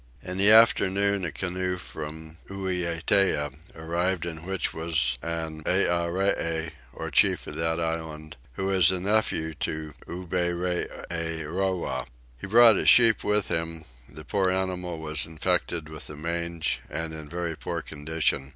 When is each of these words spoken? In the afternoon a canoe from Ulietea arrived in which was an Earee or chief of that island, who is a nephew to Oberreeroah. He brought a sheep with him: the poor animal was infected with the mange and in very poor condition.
In 0.23 0.39
the 0.39 0.49
afternoon 0.49 1.23
a 1.25 1.31
canoe 1.31 1.77
from 1.77 2.37
Ulietea 2.49 3.51
arrived 3.75 4.25
in 4.25 4.37
which 4.47 4.73
was 4.73 5.19
an 5.21 5.61
Earee 5.65 6.71
or 6.91 7.11
chief 7.11 7.45
of 7.45 7.53
that 7.57 7.79
island, 7.79 8.35
who 8.53 8.71
is 8.71 8.89
a 8.89 8.99
nephew 8.99 9.53
to 9.53 9.93
Oberreeroah. 10.07 12.07
He 12.35 12.47
brought 12.47 12.77
a 12.77 12.87
sheep 12.87 13.23
with 13.23 13.49
him: 13.49 13.85
the 14.09 14.25
poor 14.25 14.49
animal 14.49 14.97
was 14.97 15.27
infected 15.27 15.87
with 15.87 16.07
the 16.07 16.15
mange 16.15 16.81
and 16.89 17.13
in 17.13 17.29
very 17.29 17.55
poor 17.55 17.83
condition. 17.83 18.49